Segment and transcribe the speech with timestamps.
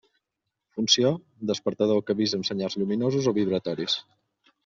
[0.77, 1.11] Funció:
[1.51, 3.99] despertador que avisa amb senyals lluminosos o vibratoris.